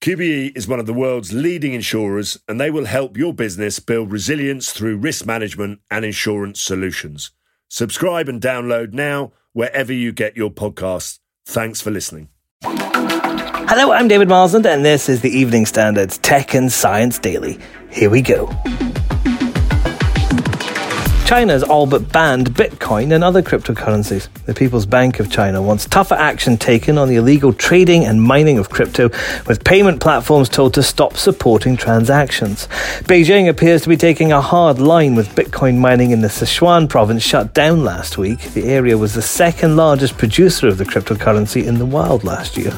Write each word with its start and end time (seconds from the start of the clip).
QBE 0.00 0.56
is 0.56 0.68
one 0.68 0.78
of 0.78 0.86
the 0.86 0.94
world's 0.94 1.32
leading 1.32 1.72
insurers 1.72 2.38
and 2.46 2.60
they 2.60 2.70
will 2.70 2.84
help 2.84 3.16
your 3.16 3.34
business 3.34 3.80
build 3.80 4.12
resilience 4.12 4.70
through 4.72 4.96
risk 4.96 5.26
management 5.26 5.80
and 5.90 6.04
insurance 6.04 6.62
solutions. 6.62 7.32
Subscribe 7.68 8.28
and 8.28 8.40
download 8.40 8.92
now 8.92 9.32
wherever 9.54 9.92
you 9.92 10.12
get 10.12 10.36
your 10.36 10.50
podcasts. 10.50 11.18
Thanks 11.46 11.80
for 11.80 11.90
listening. 11.90 12.28
Hello, 12.62 13.90
I'm 13.90 14.06
David 14.06 14.28
Marsland, 14.28 14.66
and 14.66 14.84
this 14.84 15.08
is 15.08 15.20
the 15.20 15.36
Evening 15.36 15.66
Standards 15.66 16.18
Tech 16.18 16.54
and 16.54 16.72
Science 16.72 17.18
Daily. 17.18 17.58
Here 17.90 18.08
we 18.08 18.22
go. 18.22 18.46
China's 21.28 21.62
all 21.62 21.84
but 21.84 22.10
banned 22.10 22.54
Bitcoin 22.54 23.14
and 23.14 23.22
other 23.22 23.42
cryptocurrencies. 23.42 24.28
The 24.46 24.54
People's 24.54 24.86
Bank 24.86 25.20
of 25.20 25.30
China 25.30 25.60
wants 25.60 25.84
tougher 25.84 26.14
action 26.14 26.56
taken 26.56 26.96
on 26.96 27.06
the 27.06 27.16
illegal 27.16 27.52
trading 27.52 28.06
and 28.06 28.22
mining 28.22 28.56
of 28.56 28.70
crypto, 28.70 29.10
with 29.46 29.62
payment 29.62 30.00
platforms 30.00 30.48
told 30.48 30.72
to 30.72 30.82
stop 30.82 31.18
supporting 31.18 31.76
transactions. 31.76 32.66
Beijing 33.04 33.46
appears 33.46 33.82
to 33.82 33.90
be 33.90 33.96
taking 33.98 34.32
a 34.32 34.40
hard 34.40 34.78
line 34.78 35.16
with 35.16 35.28
Bitcoin 35.34 35.76
mining 35.76 36.12
in 36.12 36.22
the 36.22 36.28
Sichuan 36.28 36.88
province 36.88 37.22
shut 37.22 37.52
down 37.52 37.84
last 37.84 38.16
week. 38.16 38.40
The 38.54 38.64
area 38.64 38.96
was 38.96 39.12
the 39.12 39.20
second 39.20 39.76
largest 39.76 40.16
producer 40.16 40.66
of 40.66 40.78
the 40.78 40.86
cryptocurrency 40.86 41.62
in 41.62 41.78
the 41.78 41.84
world 41.84 42.24
last 42.24 42.56
year. 42.56 42.72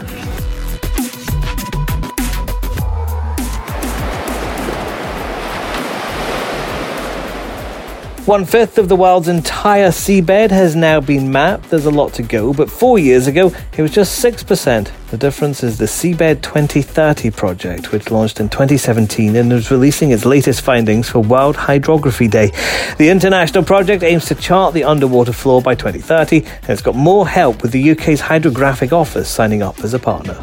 One 8.27 8.45
fifth 8.45 8.77
of 8.77 8.89
the 8.89 8.97
world's 8.97 9.29
entire 9.29 9.89
seabed 9.89 10.51
has 10.51 10.77
now 10.77 11.01
been 11.01 11.33
mapped. 11.33 11.71
There's 11.71 11.87
a 11.87 11.91
lot 11.91 12.13
to 12.15 12.23
go, 12.23 12.53
but 12.53 12.71
four 12.71 12.99
years 12.99 13.27
ago, 13.27 13.51
it 13.77 13.83
was 13.83 13.93
just 13.93 14.23
6%. 14.23 14.91
The 15.11 15.17
difference 15.17 15.65
is 15.65 15.79
the 15.79 15.87
Seabed 15.87 16.43
2030 16.43 17.31
project, 17.31 17.93
which 17.93 18.11
launched 18.11 18.39
in 18.39 18.51
2017 18.51 19.35
and 19.35 19.53
is 19.53 19.71
releasing 19.71 20.11
its 20.11 20.27
latest 20.27 20.61
findings 20.61 21.09
for 21.09 21.21
World 21.21 21.57
Hydrography 21.57 22.29
Day. 22.29 22.53
The 22.99 23.09
international 23.09 23.65
project 23.65 24.03
aims 24.03 24.27
to 24.27 24.35
chart 24.35 24.75
the 24.75 24.85
underwater 24.85 25.33
floor 25.33 25.63
by 25.63 25.75
2030, 25.75 26.45
and 26.45 26.71
it's 26.71 26.83
got 26.83 26.95
more 26.95 27.27
help 27.27 27.63
with 27.63 27.73
the 27.73 27.91
UK's 27.91 28.21
Hydrographic 28.21 28.93
Office 28.93 29.31
signing 29.31 29.63
up 29.63 29.81
as 29.81 29.95
a 29.95 29.99
partner. 29.99 30.39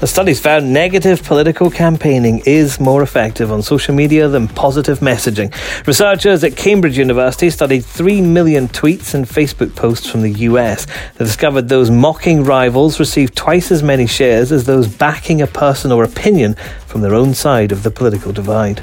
The 0.00 0.06
studies 0.06 0.40
found 0.40 0.72
negative 0.72 1.22
political 1.22 1.70
campaigning 1.70 2.38
is 2.46 2.80
more 2.80 3.02
effective 3.02 3.52
on 3.52 3.60
social 3.60 3.94
media 3.94 4.28
than 4.28 4.48
positive 4.48 5.00
messaging. 5.00 5.54
Researchers 5.86 6.42
at 6.42 6.56
Cambridge 6.56 6.96
University 6.96 7.50
studied 7.50 7.84
3 7.84 8.22
million 8.22 8.66
tweets 8.68 9.12
and 9.12 9.26
Facebook 9.26 9.76
posts 9.76 10.08
from 10.08 10.22
the 10.22 10.30
US. 10.48 10.86
They 11.18 11.26
discovered 11.26 11.68
those 11.68 11.90
mocking 11.90 12.44
rivals 12.44 12.98
received 12.98 13.36
twice 13.36 13.70
as 13.70 13.82
many 13.82 14.06
shares 14.06 14.52
as 14.52 14.64
those 14.64 14.88
backing 14.88 15.42
a 15.42 15.46
person 15.46 15.92
or 15.92 16.02
opinion 16.02 16.54
from 16.86 17.02
their 17.02 17.14
own 17.14 17.34
side 17.34 17.70
of 17.70 17.82
the 17.82 17.90
political 17.90 18.32
divide. 18.32 18.80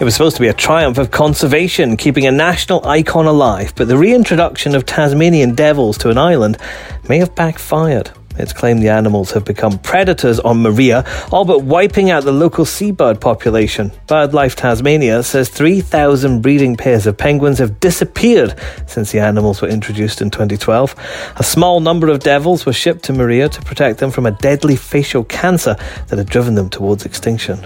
It 0.00 0.02
was 0.02 0.14
supposed 0.14 0.34
to 0.36 0.42
be 0.42 0.48
a 0.48 0.52
triumph 0.52 0.98
of 0.98 1.12
conservation, 1.12 1.96
keeping 1.96 2.26
a 2.26 2.32
national 2.32 2.84
icon 2.84 3.26
alive, 3.26 3.72
but 3.76 3.86
the 3.86 3.96
reintroduction 3.96 4.74
of 4.74 4.84
Tasmanian 4.84 5.54
devils 5.54 5.96
to 5.98 6.10
an 6.10 6.18
island 6.18 6.58
may 7.08 7.18
have 7.18 7.36
backfired. 7.36 8.10
It's 8.36 8.52
claimed 8.52 8.82
the 8.82 8.88
animals 8.88 9.30
have 9.30 9.44
become 9.44 9.78
predators 9.78 10.40
on 10.40 10.62
Maria, 10.62 11.04
all 11.30 11.44
but 11.44 11.62
wiping 11.62 12.10
out 12.10 12.24
the 12.24 12.32
local 12.32 12.64
seabird 12.64 13.20
population. 13.20 13.92
BirdLife 14.08 14.56
Tasmania 14.56 15.22
says 15.22 15.48
3,000 15.48 16.42
breeding 16.42 16.76
pairs 16.76 17.06
of 17.06 17.16
penguins 17.16 17.58
have 17.58 17.78
disappeared 17.78 18.58
since 18.86 19.12
the 19.12 19.20
animals 19.20 19.62
were 19.62 19.68
introduced 19.68 20.20
in 20.20 20.28
2012. 20.28 20.96
A 21.36 21.44
small 21.44 21.78
number 21.78 22.08
of 22.08 22.18
devils 22.18 22.66
were 22.66 22.72
shipped 22.72 23.04
to 23.04 23.12
Maria 23.12 23.48
to 23.48 23.62
protect 23.62 24.00
them 24.00 24.10
from 24.10 24.26
a 24.26 24.32
deadly 24.32 24.74
facial 24.74 25.22
cancer 25.22 25.76
that 26.08 26.18
had 26.18 26.28
driven 26.28 26.56
them 26.56 26.68
towards 26.68 27.06
extinction. 27.06 27.60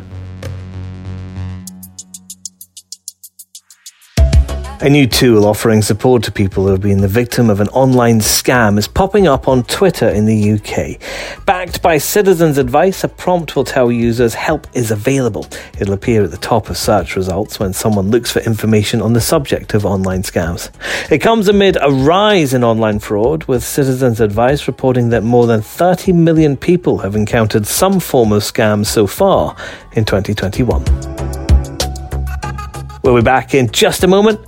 A 4.80 4.88
new 4.88 5.08
tool 5.08 5.44
offering 5.44 5.82
support 5.82 6.22
to 6.22 6.30
people 6.30 6.62
who 6.62 6.70
have 6.70 6.80
been 6.80 7.00
the 7.00 7.08
victim 7.08 7.50
of 7.50 7.58
an 7.58 7.66
online 7.70 8.20
scam 8.20 8.78
is 8.78 8.86
popping 8.86 9.26
up 9.26 9.48
on 9.48 9.64
Twitter 9.64 10.08
in 10.08 10.24
the 10.24 10.52
UK. 10.52 11.44
Backed 11.44 11.82
by 11.82 11.98
Citizens 11.98 12.58
Advice, 12.58 13.02
a 13.02 13.08
prompt 13.08 13.56
will 13.56 13.64
tell 13.64 13.90
users 13.90 14.34
help 14.34 14.68
is 14.74 14.92
available. 14.92 15.48
It'll 15.80 15.94
appear 15.94 16.22
at 16.22 16.30
the 16.30 16.36
top 16.36 16.70
of 16.70 16.76
search 16.76 17.16
results 17.16 17.58
when 17.58 17.72
someone 17.72 18.12
looks 18.12 18.30
for 18.30 18.38
information 18.38 19.02
on 19.02 19.14
the 19.14 19.20
subject 19.20 19.74
of 19.74 19.84
online 19.84 20.22
scams. 20.22 20.70
It 21.10 21.18
comes 21.18 21.48
amid 21.48 21.76
a 21.82 21.90
rise 21.90 22.54
in 22.54 22.62
online 22.62 23.00
fraud, 23.00 23.42
with 23.46 23.64
Citizens 23.64 24.20
Advice 24.20 24.68
reporting 24.68 25.08
that 25.08 25.24
more 25.24 25.48
than 25.48 25.60
30 25.60 26.12
million 26.12 26.56
people 26.56 26.98
have 26.98 27.16
encountered 27.16 27.66
some 27.66 27.98
form 27.98 28.30
of 28.30 28.44
scam 28.44 28.86
so 28.86 29.08
far 29.08 29.56
in 29.94 30.04
2021. 30.04 30.84
We'll 33.02 33.16
be 33.16 33.22
back 33.22 33.54
in 33.54 33.70
just 33.70 34.04
a 34.04 34.06
moment 34.06 34.47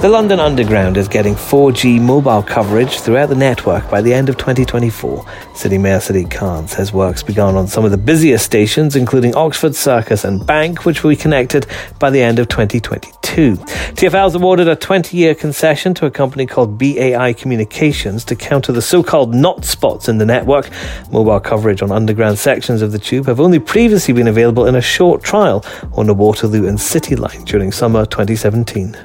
The 0.00 0.08
London 0.08 0.40
Underground 0.40 0.96
is 0.96 1.08
getting 1.08 1.34
4G 1.34 2.00
mobile 2.00 2.42
coverage 2.42 3.00
throughout 3.00 3.28
the 3.28 3.34
network 3.34 3.90
by 3.90 4.00
the 4.00 4.14
end 4.14 4.30
of 4.30 4.38
2024. 4.38 5.26
City 5.54 5.76
Mayor 5.76 5.98
Sadiq 5.98 6.30
Khan 6.30 6.66
says 6.66 6.90
work's 6.90 7.22
begun 7.22 7.54
on 7.54 7.68
some 7.68 7.84
of 7.84 7.90
the 7.90 7.98
busiest 7.98 8.46
stations, 8.46 8.96
including 8.96 9.34
Oxford 9.34 9.74
Circus 9.74 10.24
and 10.24 10.46
Bank, 10.46 10.86
which 10.86 11.02
will 11.02 11.10
be 11.10 11.16
connected 11.16 11.66
by 11.98 12.08
the 12.08 12.22
end 12.22 12.38
of 12.38 12.48
2022. 12.48 13.56
TFL's 13.56 14.34
awarded 14.34 14.68
a 14.68 14.74
20 14.74 15.18
year 15.18 15.34
concession 15.34 15.92
to 15.92 16.06
a 16.06 16.10
company 16.10 16.46
called 16.46 16.78
BAI 16.78 17.34
Communications 17.34 18.24
to 18.24 18.34
counter 18.34 18.72
the 18.72 18.80
so 18.80 19.02
called 19.02 19.34
not 19.34 19.66
spots 19.66 20.08
in 20.08 20.16
the 20.16 20.24
network. 20.24 20.70
Mobile 21.12 21.40
coverage 21.40 21.82
on 21.82 21.92
underground 21.92 22.38
sections 22.38 22.80
of 22.80 22.92
the 22.92 22.98
tube 22.98 23.26
have 23.26 23.38
only 23.38 23.58
previously 23.58 24.14
been 24.14 24.28
available 24.28 24.64
in 24.64 24.76
a 24.76 24.80
short 24.80 25.22
trial 25.22 25.62
on 25.92 26.06
the 26.06 26.14
Waterloo 26.14 26.66
and 26.66 26.80
City 26.80 27.16
line 27.16 27.44
during 27.44 27.70
summer 27.70 28.06
2017. 28.06 28.96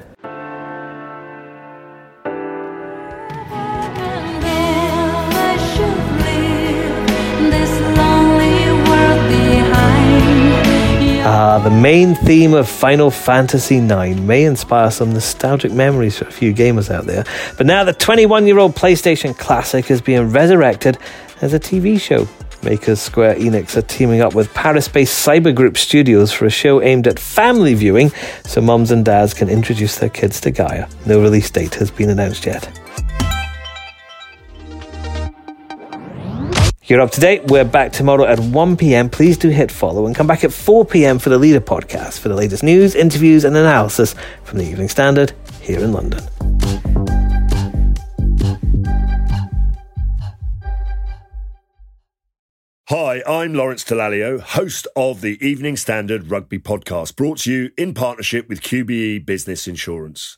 Ah, 11.27 11.57
the 11.57 11.71
main 11.71 12.13
theme 12.13 12.53
of 12.53 12.69
Final 12.69 13.09
Fantasy 13.09 13.77
IX 13.77 14.19
may 14.19 14.43
inspire 14.43 14.91
some 14.91 15.11
nostalgic 15.11 15.71
memories 15.71 16.19
for 16.19 16.25
a 16.25 16.31
few 16.31 16.53
gamers 16.53 16.93
out 16.93 17.05
there. 17.05 17.23
But 17.57 17.65
now 17.65 17.83
the 17.83 17.93
21 17.93 18.45
year 18.45 18.59
old 18.59 18.75
PlayStation 18.75 19.35
classic 19.35 19.89
is 19.89 20.01
being 20.01 20.29
resurrected 20.29 20.99
as 21.41 21.55
a 21.55 21.59
TV 21.59 21.99
show. 21.99 22.27
Makers 22.61 23.01
Square 23.01 23.37
Enix 23.37 23.75
are 23.75 23.81
teaming 23.81 24.21
up 24.21 24.35
with 24.35 24.53
Paris 24.53 24.87
based 24.87 25.27
Cyber 25.27 25.53
Group 25.53 25.79
Studios 25.79 26.31
for 26.31 26.45
a 26.45 26.51
show 26.51 26.79
aimed 26.83 27.07
at 27.07 27.17
family 27.17 27.73
viewing 27.73 28.11
so 28.43 28.61
mums 28.61 28.91
and 28.91 29.03
dads 29.03 29.33
can 29.33 29.49
introduce 29.49 29.97
their 29.97 30.09
kids 30.09 30.39
to 30.41 30.51
Gaia. 30.51 30.87
No 31.07 31.19
release 31.23 31.49
date 31.49 31.73
has 31.73 31.89
been 31.89 32.11
announced 32.11 32.45
yet. 32.45 32.69
You're 36.87 37.01
up 37.01 37.09
to 37.11 37.19
date. 37.19 37.45
We're 37.45 37.65
back 37.65 37.93
tomorrow 37.93 38.25
at 38.25 38.39
1 38.39 38.77
pm. 38.77 39.09
Please 39.09 39.39
do 39.39 39.49
hit 39.49 39.71
follow 39.71 40.05
and 40.05 40.15
come 40.15 40.27
back 40.27 40.43
at 40.43 40.53
4 40.53 40.85
pm 40.85 41.17
for 41.17 41.29
the 41.29 41.37
Leader 41.39 41.59
podcast 41.59 42.19
for 42.19 42.29
the 42.29 42.35
latest 42.35 42.61
news, 42.61 42.93
interviews, 42.93 43.43
and 43.43 43.57
analysis 43.57 44.13
from 44.43 44.59
the 44.59 44.65
Evening 44.65 44.87
Standard 44.87 45.33
here 45.61 45.79
in 45.79 45.91
London. 45.91 46.21
Hi, 52.89 53.23
I'm 53.27 53.55
Lawrence 53.55 53.83
Dallaglio, 53.83 54.39
host 54.39 54.85
of 54.95 55.21
the 55.21 55.43
Evening 55.43 55.77
Standard 55.77 56.29
Rugby 56.29 56.59
Podcast, 56.59 57.15
brought 57.15 57.39
to 57.39 57.51
you 57.51 57.71
in 57.79 57.95
partnership 57.95 58.47
with 58.47 58.61
QBE 58.61 59.25
Business 59.25 59.67
Insurance. 59.67 60.37